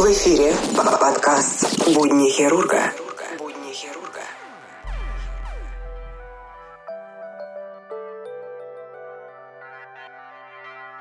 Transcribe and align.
В 0.00 0.12
эфире 0.12 0.56
подкаст 0.74 1.94
«Будни 1.94 2.30
хирурга». 2.30 2.90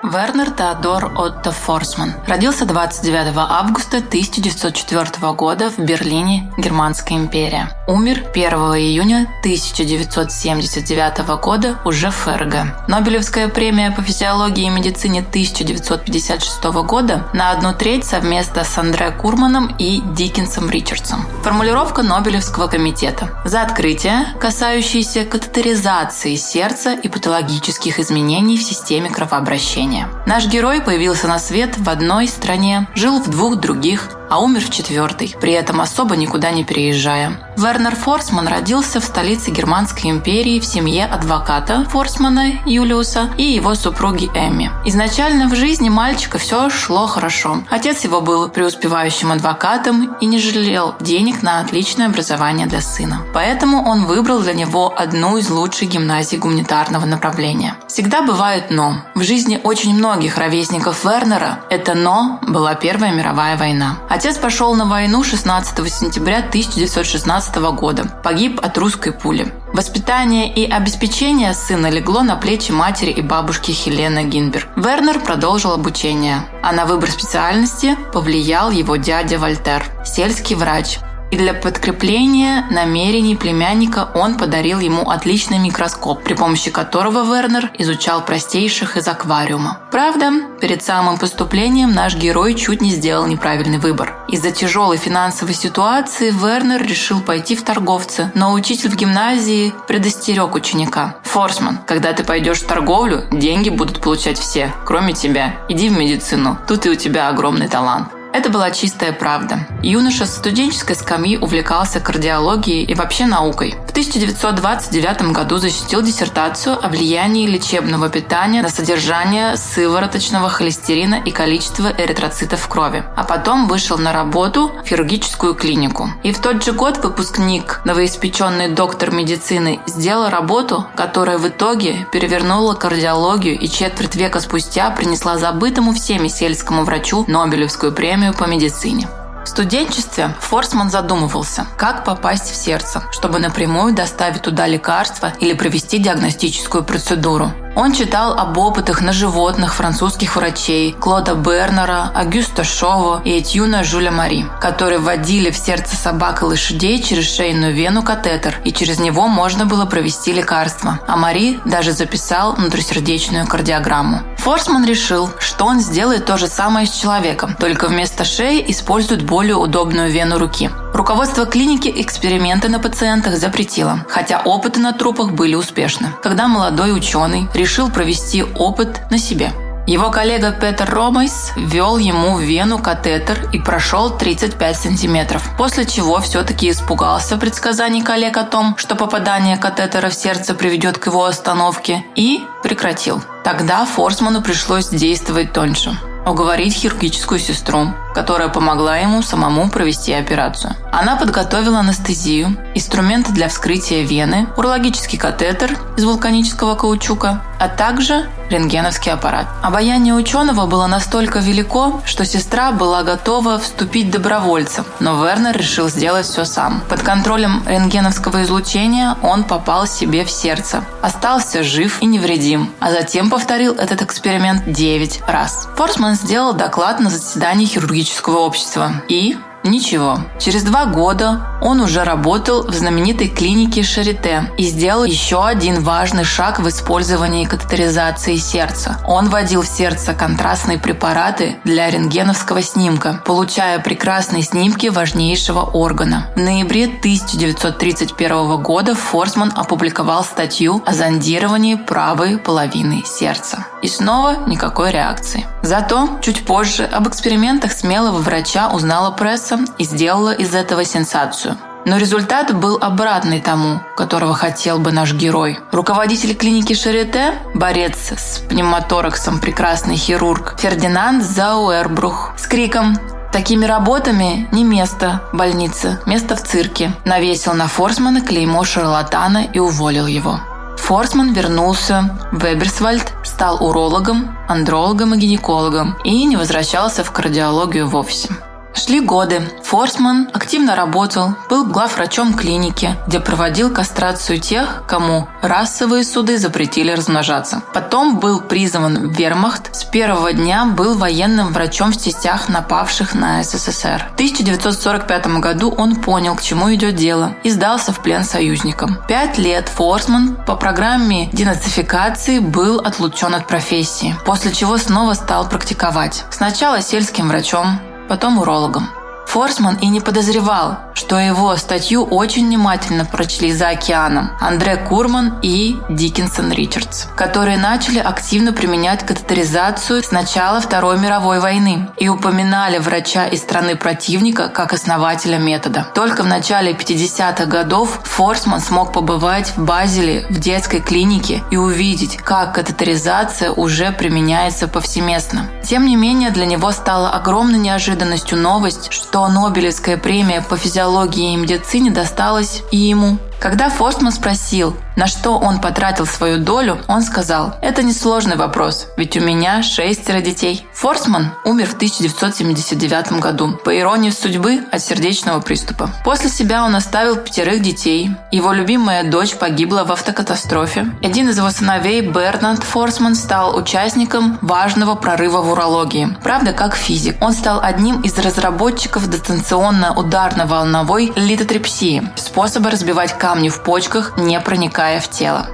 Вернер 0.04 0.52
Теодор 0.52 1.14
Отто 1.16 1.54
Форсман 1.54 2.16
родился 2.28 2.66
29 2.66 3.38
августа 3.38 3.98
1904 4.00 5.32
года 5.32 5.70
в 5.70 5.80
Берлине, 5.80 6.52
Германская 6.58 7.18
империя. 7.18 7.79
Умер 7.90 8.26
1 8.36 8.52
июня 8.78 9.28
1979 9.40 11.42
года 11.42 11.80
уже 11.86 12.12
ФРГ. 12.12 12.88
Нобелевская 12.88 13.48
премия 13.48 13.90
по 13.90 14.04
физиологии 14.04 14.68
и 14.68 14.70
медицине 14.70 15.22
1956 15.22 16.64
года 16.86 17.28
на 17.34 17.50
одну 17.50 17.74
треть 17.74 18.06
совместно 18.06 18.64
с 18.64 18.78
Андре 18.78 19.10
Курманом 19.10 19.76
и 19.80 20.02
Диккенсом 20.02 20.70
Ричардсом. 20.70 21.26
Формулировка 21.42 22.04
Нобелевского 22.04 22.68
комитета 22.68 23.32
за 23.44 23.64
открытие, 23.64 24.36
касающееся 24.40 25.26
катетеризации 25.26 26.36
сердца 26.36 26.94
и 26.94 27.10
патологических 27.10 28.00
изменений 28.00 28.60
в 28.60 28.62
системе 28.62 29.10
кровообращения. 29.10 30.10
Наш 30.28 30.46
герой 30.46 30.82
появился 30.82 31.28
на 31.28 31.40
свет 31.40 31.76
в 31.76 31.90
одной 31.90 32.28
стране, 32.28 32.88
жил 32.94 33.20
в 33.20 33.32
двух 33.32 33.56
других, 33.56 34.12
а 34.30 34.40
умер 34.40 34.66
в 34.66 34.70
четвертой, 34.70 35.36
при 35.40 35.54
этом 35.54 35.82
особо 35.82 36.16
никуда 36.16 36.52
не 36.52 36.64
переезжая. 36.64 37.40
Вернер 37.58 37.96
Форсман 37.96 38.48
родился 38.48 39.02
в 39.02 39.04
столице 39.04 39.52
Германской 39.52 40.10
империи 40.10 40.60
в 40.60 40.66
семье 40.66 41.06
адвоката 41.06 41.86
Форсмана 41.90 42.60
Юлиуса 42.66 43.30
и 43.38 43.44
его 43.44 43.76
супруги 43.76 44.30
Эмми. 44.34 44.72
Изначально 44.86 45.48
в 45.48 45.56
жизни 45.56 45.90
мальчика 45.90 46.38
все 46.38 46.70
шло 46.70 47.08
хорошо. 47.08 47.58
Отец 47.70 48.04
его 48.04 48.22
был 48.22 48.50
преуспевающим 48.50 49.32
адвокатом 49.32 50.16
и 50.22 50.26
не 50.26 50.40
жалел 50.40 50.96
денег 51.00 51.42
на 51.42 51.60
отличное 51.60 52.08
образование 52.08 52.68
для 52.68 52.82
сына. 52.82 53.22
Поэтому 53.34 53.84
он 53.84 54.06
выбрал 54.06 54.40
для 54.40 54.54
него 54.54 54.94
одну 54.96 55.38
из 55.38 55.50
лучших 55.50 55.90
гимназий 55.90 56.38
гуманитарного 56.38 57.06
направления. 57.06 57.76
Всегда 57.88 58.22
бывает 58.22 58.70
«но». 58.70 59.04
В 59.16 59.24
жизни 59.24 59.60
очень 59.64 59.96
многих 59.96 60.38
ровесников 60.38 61.04
Вернера 61.04 61.60
это 61.70 61.96
«но» 61.96 62.40
была 62.42 62.76
Первая 62.76 63.12
мировая 63.12 63.58
война. 63.58 63.98
Отец 64.20 64.38
пошел 64.38 64.76
на 64.76 64.84
войну 64.84 65.24
16 65.24 65.90
сентября 65.90 66.40
1916 66.40 67.56
года. 67.72 68.04
Погиб 68.22 68.60
от 68.62 68.78
русской 68.78 69.14
пули. 69.14 69.54
Воспитание 69.72 70.54
и 70.54 70.70
обеспечение 70.70 71.54
сына 71.54 71.90
легло 71.90 72.22
на 72.22 72.36
плечи 72.36 72.74
матери 72.74 73.12
и 73.12 73.22
бабушки 73.22 73.72
Хелены 73.72 74.26
Гинберг. 74.26 74.68
Вернер 74.76 75.22
продолжил 75.22 75.72
обучение, 75.72 76.42
а 76.62 76.74
на 76.74 76.86
выбор 76.86 77.10
специальности 77.10 77.96
повлиял 78.12 78.72
его 78.72 78.98
дядя 78.98 79.40
Вольтер, 79.40 79.86
сельский 80.04 80.58
врач, 80.58 81.00
и 81.32 81.38
для 81.38 81.54
подкрепления 81.54 82.66
намерений 82.72 83.36
племянника 83.36 84.10
он 84.14 84.38
подарил 84.38 84.80
ему 84.80 85.10
отличный 85.10 85.60
микроскоп, 85.60 86.24
при 86.24 86.34
помощи 86.34 86.72
которого 86.72 87.24
Вернер 87.24 87.72
изучал 87.78 88.26
простейших 88.26 88.98
из 88.98 89.08
аквариума. 89.08 89.80
Правда, 89.92 90.32
перед 90.60 90.84
самым 90.84 91.18
поступлением 91.18 91.94
наш 91.94 92.16
герой 92.16 92.56
чуть 92.56 92.82
не 92.82 92.92
сделал 92.92 93.28
неправильный 93.28 93.78
выбор. 93.78 94.18
Из-за 94.28 94.52
тяжелой 94.52 94.98
финансовой 94.98 95.54
ситуации 95.54 96.32
Вернер 96.32 96.82
решил 96.84 97.22
пойти 97.22 97.56
в 97.56 97.64
торговцы, 97.64 98.32
но 98.36 98.54
учитель 98.54 98.90
в 98.90 98.96
гимназии 98.96 99.74
предостерег 99.88 100.56
ученика. 100.56 101.16
«Форсман, 101.24 101.80
когда 101.86 102.14
ты 102.14 102.24
пойдешь 102.24 102.60
в 102.60 102.68
торговлю, 102.68 103.26
деньги 103.32 103.70
будут 103.70 104.02
получать 104.02 104.38
все, 104.38 104.74
кроме 104.86 105.14
тебя. 105.14 105.56
Иди 105.70 105.90
в 105.90 105.98
медицину, 105.98 106.58
тут 106.68 106.86
и 106.86 106.90
у 106.90 106.96
тебя 106.96 107.30
огромный 107.30 107.68
талант». 107.68 108.19
Это 108.40 108.50
была 108.50 108.72
чистая 108.72 109.12
правда. 109.12 109.68
Юноша 109.84 110.26
с 110.26 110.38
студенческой 110.38 110.96
скамьи 110.96 111.36
увлекался 111.36 112.00
кардиологией 112.00 112.86
и 112.86 112.96
вообще 112.96 113.26
наукой. 113.26 113.76
В 114.00 114.02
1929 114.02 115.34
году 115.34 115.58
защитил 115.58 116.02
диссертацию 116.02 116.78
о 116.82 116.88
влиянии 116.88 117.46
лечебного 117.46 118.08
питания 118.08 118.62
на 118.62 118.70
содержание 118.70 119.58
сывороточного 119.58 120.48
холестерина 120.48 121.16
и 121.16 121.32
количество 121.32 121.90
эритроцитов 121.98 122.62
в 122.62 122.70
крови. 122.70 123.04
А 123.18 123.26
потом 123.26 123.68
вышел 123.68 123.98
на 123.98 124.14
работу 124.14 124.72
в 124.86 124.88
хирургическую 124.88 125.54
клинику. 125.54 126.12
И 126.24 126.32
в 126.32 126.40
тот 126.40 126.64
же 126.64 126.72
год 126.72 127.04
выпускник, 127.04 127.82
новоиспеченный 127.84 128.70
доктор 128.70 129.12
медицины, 129.12 129.82
сделал 129.86 130.30
работу, 130.30 130.88
которая 130.96 131.38
в 131.38 131.50
итоге 131.50 132.08
перевернула 132.14 132.76
кардиологию 132.76 133.60
и 133.60 133.68
четверть 133.68 134.16
века 134.16 134.40
спустя 134.40 134.92
принесла 134.92 135.38
забытому 135.38 135.92
всеми 135.94 136.30
сельскому 136.30 136.86
врачу 136.86 137.26
Нобелевскую 137.28 137.92
премию 137.92 138.34
по 138.34 138.46
медицине. 138.46 139.10
В 139.50 139.52
студенчестве 139.52 140.36
Форсман 140.42 140.92
задумывался, 140.92 141.66
как 141.76 142.06
попасть 142.06 142.52
в 142.52 142.56
сердце, 142.56 143.02
чтобы 143.12 143.40
напрямую 143.40 143.96
доставить 143.96 144.44
туда 144.44 144.68
лекарства 144.68 145.34
или 145.40 145.54
провести 145.54 145.98
диагностическую 145.98 146.84
процедуру. 146.84 147.52
Он 147.76 147.94
читал 147.94 148.34
об 148.34 148.58
опытах 148.58 149.02
на 149.02 149.14
животных 149.14 149.76
французских 149.76 150.36
врачей 150.36 150.92
Клода 150.94 151.36
Бернера, 151.36 152.12
Агюста 152.14 152.64
Шово 152.64 153.22
и 153.24 153.40
Этьюна 153.40 153.84
Жюля 153.84 154.12
Мари, 154.12 154.46
которые 154.60 155.00
вводили 155.00 155.52
в 155.52 155.58
сердце 155.58 155.96
собак 155.96 156.42
и 156.42 156.46
лошадей 156.46 157.02
через 157.02 157.34
шейную 157.34 157.74
вену 157.74 158.04
катетер, 158.04 158.60
и 158.66 158.74
через 158.74 159.00
него 159.00 159.28
можно 159.28 159.66
было 159.66 159.86
провести 159.86 160.34
лекарство. 160.34 161.00
А 161.08 161.16
Мари 161.16 161.60
даже 161.66 161.92
записал 161.92 162.54
внутрисердечную 162.54 163.48
кардиограмму. 163.48 164.22
Форсман 164.38 164.86
решил, 164.86 165.30
что 165.40 165.66
он 165.66 165.80
сделает 165.80 166.26
то 166.26 166.38
же 166.38 166.48
самое 166.48 166.88
с 166.88 166.92
человеком, 166.92 167.56
только 167.60 167.88
вместо 167.88 168.26
шеи 168.26 168.64
использует 168.68 169.24
более 169.24 169.56
удобную 169.56 170.12
вену 170.12 170.38
руки. 170.38 170.70
Руководство 170.94 171.46
клиники 171.46 171.94
эксперименты 171.96 172.68
на 172.68 172.80
пациентах 172.80 173.38
запретило, 173.38 174.06
хотя 174.10 174.42
опыты 174.42 174.80
на 174.80 174.92
трупах 174.92 175.32
были 175.32 175.56
успешны. 175.56 176.12
Когда 176.22 176.48
молодой 176.48 176.96
ученый 176.96 177.48
решил 177.54 177.90
провести 177.90 178.44
опыт 178.44 179.02
на 179.12 179.18
себе. 179.18 179.52
Его 179.88 180.12
коллега 180.12 180.52
Петер 180.52 180.88
Ромайс 180.90 181.52
ввел 181.56 181.98
ему 181.98 182.36
в 182.36 182.42
вену 182.42 182.78
катетер 182.78 183.50
и 183.52 183.60
прошел 183.60 184.16
35 184.16 184.78
сантиметров, 184.78 185.44
после 185.58 185.86
чего 185.86 186.20
все-таки 186.20 186.70
испугался 186.70 187.38
предсказаний 187.38 188.04
коллег 188.04 188.38
о 188.38 188.44
том, 188.44 188.76
что 188.78 188.96
попадание 188.96 189.58
катетера 189.58 190.10
в 190.10 190.14
сердце 190.14 190.54
приведет 190.54 191.00
к 191.00 191.08
его 191.08 191.26
остановке, 191.26 192.06
и 192.16 192.44
прекратил. 192.62 193.24
Тогда 193.44 193.86
Форсману 193.86 194.42
пришлось 194.42 194.90
действовать 194.90 195.54
тоньше 195.54 195.98
уговорить 196.30 196.74
хирургическую 196.74 197.40
сестру, 197.40 197.88
которая 198.14 198.50
помогла 198.50 198.98
ему 198.98 199.22
самому 199.22 199.70
провести 199.70 200.14
операцию. 200.14 200.76
Она 200.92 201.16
подготовила 201.16 201.80
анестезию, 201.80 202.58
инструменты 202.76 203.32
для 203.32 203.48
вскрытия 203.48 204.04
вены, 204.04 204.48
урологический 204.58 205.18
катетер 205.18 205.78
из 205.98 206.04
вулканического 206.04 206.76
каучука, 206.76 207.42
а 207.60 207.68
также 207.68 208.30
рентгеновский 208.50 209.12
аппарат. 209.12 209.48
Обаяние 209.62 210.14
ученого 210.14 210.66
было 210.66 210.88
настолько 210.88 211.40
велико, 211.40 212.02
что 212.06 212.26
сестра 212.26 212.72
была 212.72 213.04
готова 213.04 213.60
вступить 213.60 214.12
добровольцем, 214.12 214.86
но 215.00 215.24
Вернер 215.24 215.56
решил 215.56 215.90
сделать 215.90 216.26
все 216.26 216.46
сам. 216.46 216.82
Под 216.90 217.02
контролем 217.02 217.64
рентгеновского 217.68 218.44
излучения 218.44 219.16
он 219.22 219.44
попал 219.44 219.88
себе 219.88 220.26
в 220.26 220.32
сердце, 220.32 220.84
остался 221.02 221.64
жив 221.64 222.02
и 222.02 222.06
невредим, 222.06 222.72
а 222.80 222.92
затем 222.92 223.30
повторил 223.30 223.74
этот 223.74 224.02
эксперимент 224.02 224.72
9 224.72 225.22
раз. 225.28 225.68
Форсман 225.76 226.16
сделал 226.16 226.54
доклад 226.54 227.00
на 227.00 227.10
заседании 227.10 227.66
хирургического 228.00 228.40
общества 228.40 229.04
и 229.08 229.36
Ничего. 229.64 230.20
Через 230.40 230.64
два 230.64 230.86
года 230.86 231.42
он 231.62 231.82
уже 231.82 232.04
работал 232.04 232.64
в 232.64 232.74
знаменитой 232.74 233.28
клинике 233.28 233.84
Шарите 233.84 234.50
и 234.58 234.64
сделал 234.64 235.04
еще 235.04 235.46
один 235.46 235.84
важный 235.84 236.24
шаг 236.24 236.60
в 236.60 236.70
использовании 236.70 237.46
катетеризации 237.46 238.38
сердца. 238.38 239.00
Он 239.06 239.28
вводил 239.28 239.64
в 239.64 239.68
сердце 239.68 240.14
контрастные 240.14 240.80
препараты 240.80 241.58
для 241.66 241.90
рентгеновского 241.90 242.62
снимка, 242.62 243.22
получая 243.26 243.80
прекрасные 243.80 244.44
снимки 244.44 244.88
важнейшего 244.88 245.62
органа. 245.62 246.28
В 246.36 246.40
ноябре 246.40 246.86
1931 246.86 248.64
года 248.64 248.96
Форсман 248.96 249.52
опубликовал 249.56 250.24
статью 250.24 250.82
о 250.86 250.94
зондировании 250.94 251.76
правой 251.76 252.38
половины 252.38 253.04
сердца. 253.06 253.66
И 253.82 253.88
снова 253.88 254.48
никакой 254.48 254.92
реакции. 254.92 255.46
Зато 255.62 256.10
чуть 256.22 256.46
позже 256.46 256.86
об 256.86 257.08
экспериментах 257.08 257.72
смелого 257.72 258.18
врача 258.18 258.70
узнала 258.70 259.12
пресса 259.12 259.60
и 259.78 259.84
сделала 259.84 260.34
из 260.34 260.56
этого 260.56 260.86
сенсацию. 260.86 261.58
Но 261.86 261.98
результат 261.98 262.54
был 262.54 262.78
обратный 262.80 263.42
тому, 263.42 263.80
которого 263.96 264.34
хотел 264.34 264.80
бы 264.80 264.92
наш 264.92 265.14
герой. 265.14 265.60
Руководитель 265.72 266.36
клиники 266.36 266.74
Шарите, 266.74 267.34
борец 267.56 268.12
с 268.12 268.40
пневмотораксом, 268.50 269.40
прекрасный 269.40 269.96
хирург 269.96 270.56
Фердинанд 270.60 271.24
Зауэрбрух 271.24 272.34
с 272.38 272.48
криком 272.48 272.98
Такими 273.32 273.66
работами 273.66 274.48
не 274.52 274.64
место 274.64 275.22
в 275.32 275.38
больнице, 275.38 276.00
место 276.08 276.36
в 276.36 276.42
цирке. 276.42 276.92
Навесил 277.06 277.54
на 277.54 277.68
Форсмана 277.68 278.22
клеймо 278.22 278.64
шарлатана 278.66 279.46
и 279.54 279.60
уволил 279.60 280.08
его. 280.08 280.40
Форсман 280.80 281.34
вернулся 281.34 282.18
в 282.32 282.44
Эберсвальд, 282.44 283.14
стал 283.24 283.64
урологом, 283.64 284.38
андрологом 284.48 285.14
и 285.14 285.18
гинекологом 285.18 285.96
и 286.04 286.26
не 286.26 286.36
возвращался 286.36 287.04
в 287.04 287.12
кардиологию 287.12 287.88
вовсе. 287.88 288.30
Шли 288.74 289.02
годы. 289.02 289.42
Форсман 289.64 290.30
активно 290.34 290.76
работал, 290.76 291.36
был 291.50 291.66
главврачом 291.66 292.34
клиники, 292.34 292.96
где 293.08 293.20
проводил 293.20 293.72
кастрацию 293.72 294.40
тех, 294.40 294.84
кому 294.88 295.28
расовые 295.42 296.04
суды 296.04 296.38
запретили 296.38 296.92
размножаться. 296.92 297.62
Потом 297.74 298.20
был 298.20 298.42
призван 298.42 299.10
в 299.10 299.12
вермахт. 299.12 299.76
С 299.76 299.84
первого 299.84 300.34
дня 300.34 300.66
был 300.66 300.98
военным 300.98 301.54
врачом 301.54 301.92
в 301.92 302.04
частях, 302.04 302.50
напавших 302.50 303.14
на 303.14 303.44
СССР. 303.44 304.08
В 304.12 304.14
1945 304.14 305.28
году 305.40 305.72
он 305.72 305.96
понял, 305.96 306.36
к 306.36 306.42
чему 306.42 306.74
идет 306.74 306.96
дело, 306.96 307.36
и 307.44 307.50
сдался 307.50 307.92
в 307.92 308.02
плен 308.02 308.24
союзникам. 308.24 308.98
Пять 309.08 309.38
лет 309.38 309.70
Форсман 309.70 310.36
по 310.48 310.56
программе 310.56 311.30
денацификации 311.32 312.40
был 312.40 312.80
отлучен 312.80 313.36
от 313.36 313.48
профессии, 313.48 314.16
после 314.26 314.52
чего 314.52 314.78
снова 314.78 315.14
стал 315.14 315.48
практиковать. 315.48 316.26
Сначала 316.32 316.82
сельским 316.82 317.28
врачом, 317.28 317.80
потом 318.10 318.40
урологом. 318.40 318.90
Форсман 319.28 319.76
и 319.76 319.88
не 319.88 320.02
подозревал, 320.02 320.80
что 321.10 321.18
его 321.18 321.56
статью 321.56 322.04
очень 322.04 322.46
внимательно 322.46 323.04
прочли 323.04 323.52
за 323.52 323.70
океаном 323.70 324.30
Андре 324.40 324.78
Курман 324.78 325.40
и 325.42 325.76
Диккенсон 325.90 326.52
Ричардс, 326.52 327.06
которые 327.16 327.58
начали 327.58 327.98
активно 327.98 328.54
применять 328.54 329.04
катетеризацию 329.04 330.04
с 330.04 330.12
начала 330.12 330.62
Второй 330.62 331.00
мировой 331.00 331.40
войны 331.40 331.90
и 331.98 332.08
упоминали 332.10 332.78
врача 332.78 333.26
из 333.26 333.40
страны 333.40 333.76
противника 333.76 334.50
как 334.50 334.72
основателя 334.72 335.40
метода. 335.40 335.88
Только 335.96 336.22
в 336.22 336.28
начале 336.28 336.74
50-х 336.74 337.46
годов 337.46 338.02
Форсман 338.04 338.60
смог 338.60 338.94
побывать 338.94 339.54
в 339.58 339.66
Базеле 339.66 340.28
в 340.30 340.40
детской 340.40 340.80
клинике 340.80 341.42
и 341.50 341.58
увидеть, 341.58 342.18
как 342.18 342.54
катетеризация 342.54 343.50
уже 343.50 343.92
применяется 343.92 344.68
повсеместно. 344.68 345.50
Тем 345.64 345.88
не 345.88 345.96
менее, 345.96 346.30
для 346.30 346.46
него 346.46 346.72
стала 346.72 347.10
огромной 347.10 347.58
неожиданностью 347.58 348.38
новость, 348.38 348.94
что 348.94 349.28
Нобелевская 349.28 349.98
премия 349.98 350.42
по 350.42 350.56
физиологии 350.56 350.99
и 351.34 351.36
медицине 351.36 351.92
досталась 351.92 352.64
и 352.72 352.78
ему. 352.78 353.18
Когда 353.40 353.70
Форстман 353.70 354.12
спросил, 354.12 354.76
на 354.98 355.08
что 355.08 355.38
он 355.38 355.62
потратил 355.62 356.06
свою 356.06 356.40
долю, 356.40 356.82
он 356.90 357.02
сказал, 357.02 357.56
это 357.62 357.84
несложный 357.84 358.36
вопрос, 358.36 358.88
ведь 358.98 359.16
у 359.16 359.22
меня 359.22 359.64
шестеро 359.64 360.20
детей. 360.20 360.68
Форсман 360.74 361.32
умер 361.46 361.68
в 361.68 361.76
1979 361.76 363.14
году, 363.14 363.58
по 363.64 363.80
иронии 363.80 364.10
судьбы, 364.10 364.60
от 364.74 364.82
сердечного 364.82 365.40
приступа. 365.40 365.90
После 366.04 366.30
себя 366.30 366.66
он 366.66 366.76
оставил 366.76 367.16
пятерых 367.16 367.62
детей. 367.62 368.12
Его 368.34 368.52
любимая 368.52 369.10
дочь 369.10 369.36
погибла 369.36 369.86
в 369.86 369.92
автокатастрофе. 369.94 370.88
Один 371.02 371.30
из 371.30 371.38
его 371.38 371.50
сыновей, 371.50 372.02
Бернард 372.02 372.64
Форсман, 372.64 373.16
стал 373.16 373.56
участником 373.56 374.38
важного 374.42 374.96
прорыва 374.96 375.40
в 375.40 375.54
урологии. 375.54 376.10
Правда, 376.24 376.52
как 376.52 376.76
физик. 376.76 377.16
Он 377.22 377.32
стал 377.32 377.62
одним 377.64 378.02
из 378.02 378.18
разработчиков 378.18 379.08
дистанционно-ударно-волновой 379.08 381.14
литотрепсии, 381.16 382.04
способа 382.18 382.70
разбивать 382.70 383.18
камни 383.18 383.29
камни 383.30 383.50
в 383.50 383.62
почках, 383.62 384.18
не 384.18 384.40
проникая 384.40 385.00
в 385.00 385.08
тело. 385.08 385.46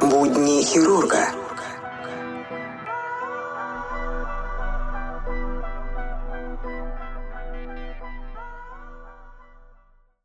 Будни 0.00 0.60
хирурга– 0.64 1.28